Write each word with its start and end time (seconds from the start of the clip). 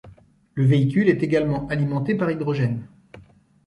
Le 0.55 0.65
véhicule 0.65 1.09
est 1.09 1.21
également 1.21 1.67
alimenté 1.67 2.15
par 2.15 2.31
hydrogène. 2.31 2.87